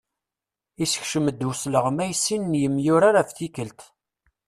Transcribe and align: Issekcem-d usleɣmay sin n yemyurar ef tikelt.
Issekcem-d 0.83 1.41
usleɣmay 1.49 2.11
sin 2.15 2.43
n 2.51 2.59
yemyurar 2.61 3.15
ef 3.21 3.29
tikelt. 3.31 3.79